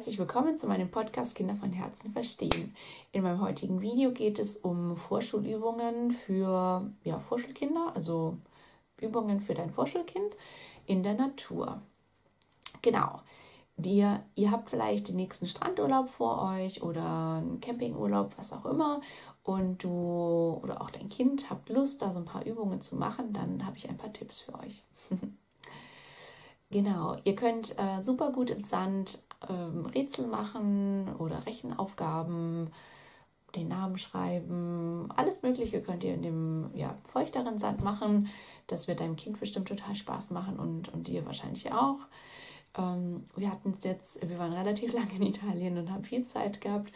[0.00, 2.74] herzlich willkommen zu meinem Podcast Kinder von Herzen verstehen.
[3.12, 8.38] In meinem heutigen Video geht es um Vorschulübungen für ja, Vorschulkinder, also
[8.98, 10.38] Übungen für dein Vorschulkind
[10.86, 11.82] in der Natur.
[12.80, 13.20] Genau.
[13.76, 19.02] Dir, ihr habt vielleicht den nächsten Strandurlaub vor euch oder einen Campingurlaub, was auch immer,
[19.42, 23.34] und du oder auch dein Kind habt Lust, da so ein paar Übungen zu machen,
[23.34, 24.82] dann habe ich ein paar Tipps für euch.
[26.70, 32.70] genau, ihr könnt äh, super gut im Sand ähm, Rätsel machen oder Rechenaufgaben,
[33.56, 38.28] den Namen schreiben, alles Mögliche könnt ihr in dem ja, feuchteren Sand machen.
[38.68, 41.98] Das wird deinem Kind bestimmt total Spaß machen und, und dir wahrscheinlich auch.
[42.78, 46.92] Ähm, wir hatten jetzt, wir waren relativ lange in Italien und haben viel Zeit gehabt,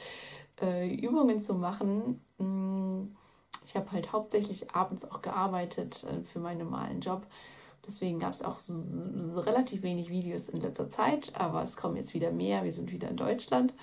[0.60, 2.20] äh, Übungen zu machen.
[2.38, 3.14] Mm,
[3.64, 7.26] ich habe halt hauptsächlich abends auch gearbeitet äh, für meinen normalen Job.
[7.86, 8.74] Deswegen gab es auch so,
[9.32, 12.64] so, relativ wenig Videos in letzter Zeit, aber es kommen jetzt wieder mehr.
[12.64, 13.74] Wir sind wieder in Deutschland.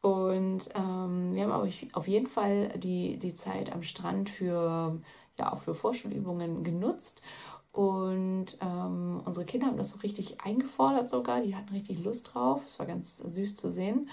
[0.00, 5.00] Und ähm, wir haben aber auf jeden Fall die, die Zeit am Strand für,
[5.38, 7.22] ja, auch für Vorschulübungen genutzt.
[7.72, 11.40] Und ähm, unsere Kinder haben das so richtig eingefordert sogar.
[11.40, 12.62] Die hatten richtig Lust drauf.
[12.66, 14.08] Es war ganz süß zu sehen.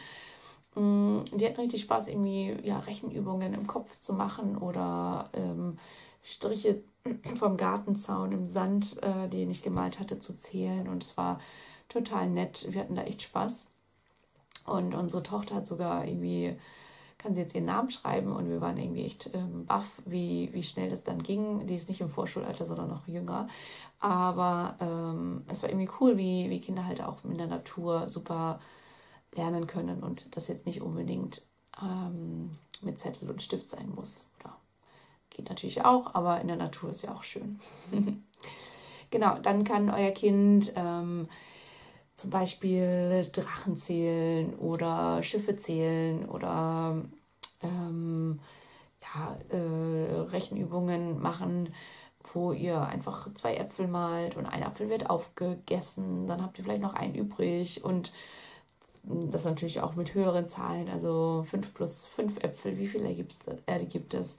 [0.75, 5.77] Mm, die hatten richtig Spaß, irgendwie ja, Rechenübungen im Kopf zu machen oder ähm,
[6.23, 6.81] Striche
[7.35, 10.87] vom Gartenzaun im Sand, äh, den ich gemalt hatte, zu zählen.
[10.87, 11.39] Und es war
[11.89, 12.67] total nett.
[12.71, 13.65] Wir hatten da echt Spaß.
[14.65, 16.55] Und unsere Tochter hat sogar irgendwie,
[17.17, 20.63] kann sie jetzt ihren Namen schreiben und wir waren irgendwie echt ähm, baff, wie, wie
[20.63, 21.65] schnell das dann ging.
[21.67, 23.47] Die ist nicht im Vorschulalter, sondern noch jünger.
[23.99, 28.59] Aber ähm, es war irgendwie cool, wie, wie Kinder halt auch in der Natur super
[29.35, 31.45] lernen können und das jetzt nicht unbedingt
[31.81, 34.25] ähm, mit Zettel und Stift sein muss.
[34.39, 34.57] Oder
[35.29, 37.59] geht natürlich auch, aber in der Natur ist ja auch schön.
[39.11, 41.29] genau, dann kann euer Kind ähm,
[42.15, 47.01] zum Beispiel Drachen zählen oder Schiffe zählen oder
[47.63, 48.39] ähm,
[49.03, 51.73] ja, äh, Rechenübungen machen,
[52.33, 56.81] wo ihr einfach zwei Äpfel malt und ein Apfel wird aufgegessen, dann habt ihr vielleicht
[56.81, 58.11] noch einen übrig und
[59.03, 63.09] das natürlich auch mit höheren Zahlen, also 5 plus 5 Äpfel, wie viele
[63.65, 64.37] Erde gibt es?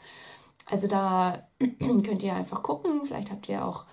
[0.67, 1.47] Also da
[1.79, 3.85] könnt ihr einfach gucken, vielleicht habt ihr auch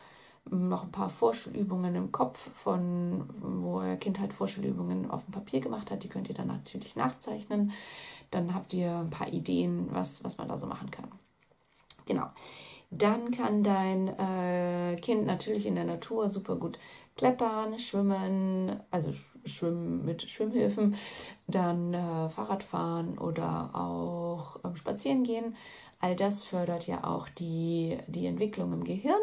[0.51, 5.59] noch ein paar Vorschulübungen im Kopf, von wo euer Kind halt Vorschulübungen auf dem Papier
[5.59, 6.03] gemacht hat.
[6.03, 7.71] Die könnt ihr dann natürlich nachzeichnen.
[8.31, 11.07] Dann habt ihr ein paar Ideen, was, was man da so machen kann.
[12.05, 12.27] Genau.
[12.91, 16.79] Dann kann dein äh, Kind natürlich in der Natur super gut
[17.19, 19.11] klettern, schwimmen, also
[19.45, 20.95] schwimmen mit Schwimmhilfen,
[21.47, 25.55] dann äh, Fahrrad fahren oder auch ähm, spazieren gehen.
[25.99, 29.19] All das fördert ja auch die, die Entwicklung im Gehirn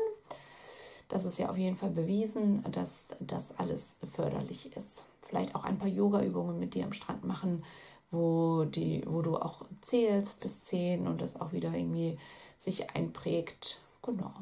[1.08, 5.04] das ist ja auf jeden Fall bewiesen, dass das alles förderlich ist.
[5.22, 7.64] Vielleicht auch ein paar Yoga-Übungen mit dir am Strand machen,
[8.10, 12.18] wo, die, wo du auch zählst bis zehn und das auch wieder irgendwie
[12.58, 13.80] sich einprägt.
[14.02, 14.32] Genau.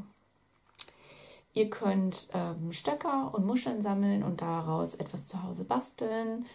[1.54, 6.46] Ihr könnt ähm, Stöcker und Muscheln sammeln und daraus etwas zu Hause basteln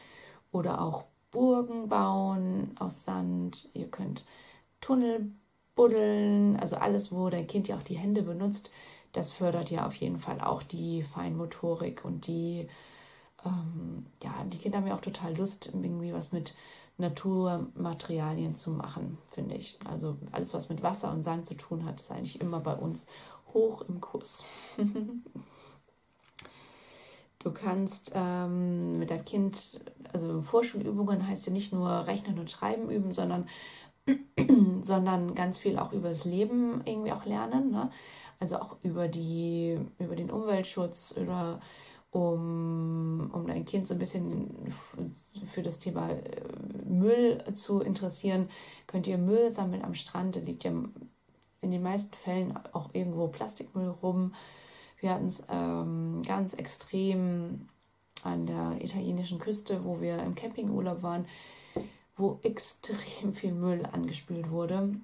[0.51, 3.69] oder auch Burgen bauen aus Sand.
[3.73, 4.25] Ihr könnt
[4.81, 5.31] Tunnel
[5.75, 8.71] buddeln, also alles, wo dein Kind ja auch die Hände benutzt,
[9.13, 12.67] das fördert ja auf jeden Fall auch die Feinmotorik und die,
[13.45, 16.55] ähm, ja, die Kinder haben ja auch total Lust, irgendwie was mit
[16.97, 19.79] Naturmaterialien zu machen, finde ich.
[19.85, 23.07] Also alles, was mit Wasser und Sand zu tun hat, ist eigentlich immer bei uns
[23.53, 24.45] hoch im Kurs.
[27.39, 32.89] du kannst ähm, mit deinem Kind, also Vorschulübungen heißt ja nicht nur Rechnen und Schreiben
[32.89, 33.47] üben, sondern,
[34.81, 37.71] sondern ganz viel auch über das Leben irgendwie auch lernen.
[37.71, 37.89] Ne?
[38.39, 41.59] also auch über, die, über den Umweltschutz oder
[42.11, 44.73] um, um dein Kind so ein bisschen
[45.45, 46.41] für das Thema äh,
[46.85, 48.49] Müll zu interessieren,
[48.87, 50.35] könnt ihr Müll sammeln am Strand.
[50.35, 50.71] Da liegt ja
[51.61, 54.33] in den meisten Fällen auch irgendwo Plastikmüll rum.
[54.99, 57.67] Wir hatten es ähm, ganz extrem
[58.23, 61.25] an der italienischen Küste, wo wir im Campingurlaub waren,
[62.17, 64.95] wo extrem viel Müll angespült wurde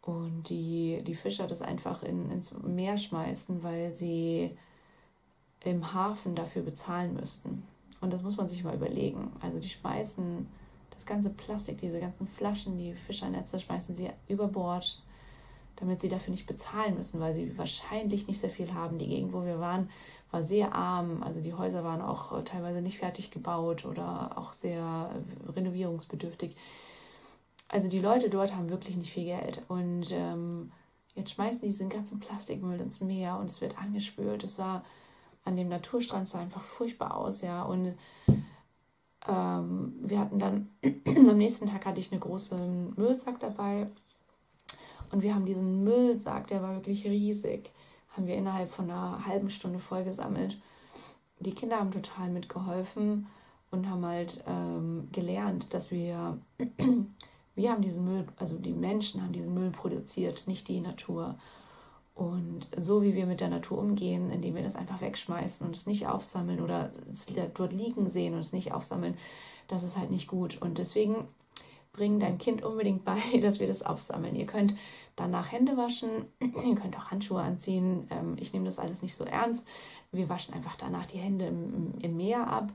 [0.00, 4.56] und die, die Fischer das einfach in, ins Meer schmeißen, weil sie
[5.64, 7.64] im Hafen dafür bezahlen müssten.
[8.00, 9.32] Und das muss man sich mal überlegen.
[9.40, 10.46] Also die schmeißen
[10.90, 15.02] das ganze Plastik, diese ganzen Flaschen, die Fischernetze schmeißen sie über Bord,
[15.76, 18.98] damit sie dafür nicht bezahlen müssen, weil sie wahrscheinlich nicht sehr viel haben.
[18.98, 19.88] Die Gegend, wo wir waren,
[20.30, 21.22] war sehr arm.
[21.22, 25.10] Also die Häuser waren auch teilweise nicht fertig gebaut oder auch sehr
[25.54, 26.56] renovierungsbedürftig.
[27.68, 29.62] Also die Leute dort haben wirklich nicht viel Geld.
[29.68, 30.72] Und ähm,
[31.14, 34.44] jetzt schmeißen die diesen ganzen Plastikmüll ins Meer und es wird angespült.
[34.44, 34.84] Es war
[35.44, 37.62] an dem Naturstrand sah einfach furchtbar aus, ja.
[37.62, 37.94] Und
[39.26, 40.68] Ähm, wir hatten dann,
[41.06, 43.88] am nächsten Tag hatte ich einen großen Müllsack dabei.
[45.14, 47.70] Und wir haben diesen Müllsack, der war wirklich riesig,
[48.16, 50.60] haben wir innerhalb von einer halben Stunde vollgesammelt.
[51.38, 53.28] Die Kinder haben total mitgeholfen
[53.70, 56.38] und haben halt ähm, gelernt, dass wir,
[57.54, 61.38] wir haben diesen Müll, also die Menschen haben diesen Müll produziert, nicht die Natur.
[62.16, 65.86] Und so wie wir mit der Natur umgehen, indem wir das einfach wegschmeißen und es
[65.86, 69.16] nicht aufsammeln oder es dort liegen sehen und es nicht aufsammeln,
[69.68, 70.60] das ist halt nicht gut.
[70.60, 71.28] Und deswegen
[71.94, 74.36] bringen dein Kind unbedingt bei, dass wir das aufsammeln.
[74.36, 74.74] Ihr könnt
[75.16, 78.06] danach Hände waschen, ihr könnt auch Handschuhe anziehen.
[78.10, 79.66] Ähm, ich nehme das alles nicht so ernst.
[80.12, 82.72] Wir waschen einfach danach die Hände im, im Meer ab.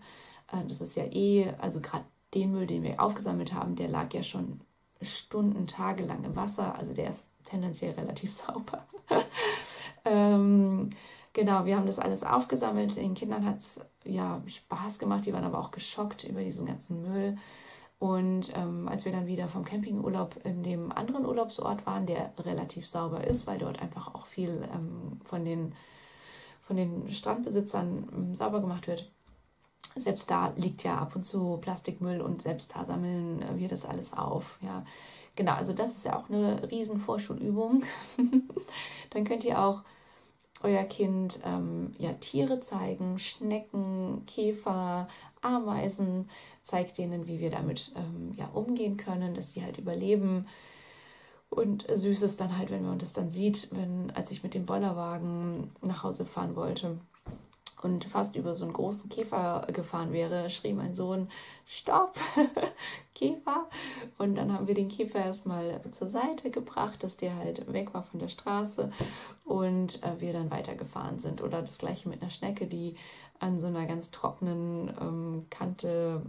[0.52, 4.14] Äh, das ist ja eh, also gerade den Müll, den wir aufgesammelt haben, der lag
[4.14, 4.62] ja schon
[5.02, 6.76] Stunden, Tage lang im Wasser.
[6.76, 8.86] Also der ist tendenziell relativ sauber.
[10.06, 10.90] ähm,
[11.34, 12.98] genau, wir haben das alles aufgesammelt.
[12.98, 17.02] Den Kindern hat es ja Spaß gemacht, die waren aber auch geschockt über diesen ganzen
[17.02, 17.38] Müll.
[18.00, 22.88] Und ähm, als wir dann wieder vom Campingurlaub in dem anderen Urlaubsort waren, der relativ
[22.88, 25.76] sauber ist, weil dort einfach auch viel ähm, von, den,
[26.62, 29.12] von den Strandbesitzern ähm, sauber gemacht wird,
[29.96, 34.14] selbst da liegt ja ab und zu Plastikmüll und selbst da sammeln wir das alles
[34.14, 34.58] auf.
[34.62, 34.86] Ja,
[35.36, 37.84] genau, also das ist ja auch eine riesen Vorschulübung.
[39.10, 39.82] Dann könnt ihr auch
[40.62, 45.08] euer Kind ähm, ja Tiere zeigen, Schnecken, Käfer,
[45.42, 46.30] Ameisen,
[46.64, 50.48] zeigt denen, wie wir damit ähm, ja umgehen können, dass die halt überleben.
[51.50, 54.66] Und süß ist dann halt, wenn man das dann sieht, wenn, als ich mit dem
[54.66, 57.00] Bollerwagen nach Hause fahren wollte
[57.82, 61.30] und fast über so einen großen Käfer gefahren wäre, schrie mein Sohn,
[61.66, 62.14] Stopp,
[63.16, 63.68] Käfer.
[64.18, 68.04] Und dann haben wir den Käfer erstmal zur Seite gebracht, dass der halt weg war
[68.04, 68.92] von der Straße
[69.46, 71.42] und äh, wir dann weitergefahren sind.
[71.42, 72.96] Oder das gleiche mit einer Schnecke, die
[73.40, 76.22] an so einer ganz trockenen ähm, Kante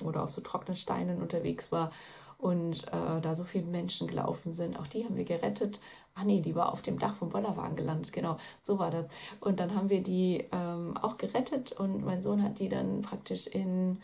[0.00, 1.90] oder auf so trockenen Steinen unterwegs war
[2.42, 4.76] und äh, da so viele Menschen gelaufen sind.
[4.76, 5.80] Auch die haben wir gerettet.
[6.16, 8.12] Ach nee, die war auf dem Dach vom Bollerwagen gelandet.
[8.12, 9.06] Genau, so war das.
[9.38, 13.46] Und dann haben wir die ähm, auch gerettet und mein Sohn hat die dann praktisch
[13.46, 14.02] in,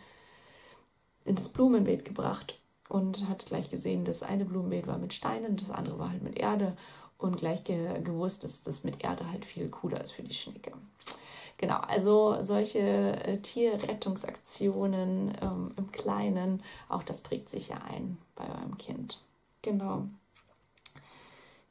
[1.24, 5.72] in das Blumenbeet gebracht und hat gleich gesehen, das eine Blumenbeet war mit Steinen, das
[5.72, 6.76] andere war halt mit Erde
[7.18, 10.72] und gleich ge gewusst, dass das mit Erde halt viel cooler ist für die Schnecke.
[11.58, 18.44] Genau, also solche äh, Tierrettungsaktionen ähm, im Kleinen, auch das prägt sich ja ein bei
[18.44, 19.20] eurem Kind.
[19.62, 20.04] Genau.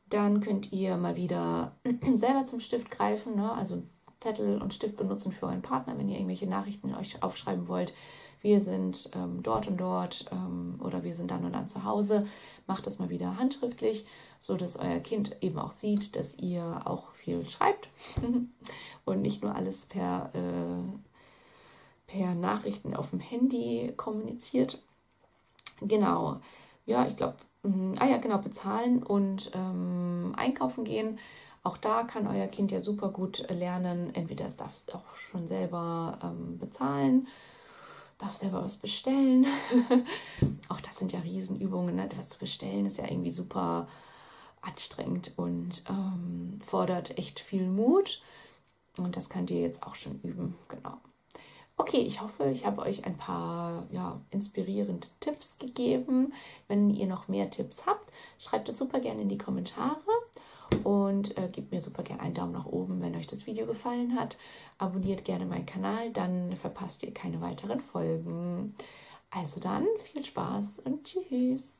[0.09, 1.71] Dann könnt ihr mal wieder
[2.15, 3.53] selber zum Stift greifen, ne?
[3.53, 3.81] also
[4.19, 7.93] Zettel und Stift benutzen für euren Partner, wenn ihr irgendwelche Nachrichten euch aufschreiben wollt.
[8.41, 12.27] Wir sind ähm, dort und dort ähm, oder wir sind dann und dann zu Hause.
[12.67, 14.05] Macht das mal wieder handschriftlich
[14.39, 17.89] so dass euer Kind eben auch sieht, dass ihr auch viel schreibt
[19.05, 24.81] und nicht nur alles per, äh, per Nachrichten auf dem Handy kommuniziert.
[25.81, 26.37] Genau,
[26.85, 31.19] ja, ich glaube, mm, ah ja, genau, bezahlen und ähm, einkaufen gehen.
[31.63, 34.15] Auch da kann euer Kind ja super gut lernen.
[34.15, 37.27] Entweder es darf es auch schon selber ähm, bezahlen,
[38.17, 39.45] darf selber was bestellen.
[40.69, 41.95] auch das sind ja Riesenübungen.
[41.95, 42.09] Ne?
[42.19, 43.87] Zu bestellen ist ja irgendwie super
[44.61, 48.21] anstrengend und ähm, fordert echt viel Mut.
[48.97, 50.97] Und das könnt ihr jetzt auch schon üben, genau.
[51.79, 56.33] Okay, ich hoffe, ich habe euch ein paar ja, inspirierende Tipps gegeben.
[56.67, 59.95] Wenn ihr noch mehr Tipps habt, schreibt es super gerne in die Kommentare
[60.83, 64.15] und äh, gebt mir super gerne einen Daumen nach oben, wenn euch das Video gefallen
[64.15, 64.37] hat.
[64.77, 68.73] Abonniert gerne meinen Kanal, dann verpasst ihr keine weiteren Folgen.
[69.29, 71.71] Also dann, viel Spaß und tschüss.